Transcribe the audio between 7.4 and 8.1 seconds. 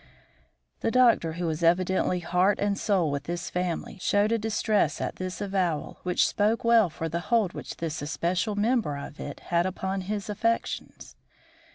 which this